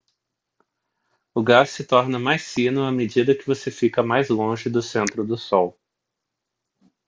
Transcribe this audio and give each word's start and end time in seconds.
o 1.31 1.43
gás 1.43 1.69
se 1.69 1.83
torna 1.85 2.17
mais 2.17 2.51
fino 2.51 2.85
à 2.85 2.91
medida 2.91 3.35
que 3.37 3.45
você 3.45 3.69
fica 3.69 4.01
mais 4.01 4.29
longe 4.29 4.67
do 4.67 4.81
centro 4.81 5.23
do 5.27 5.37
sol 5.37 5.79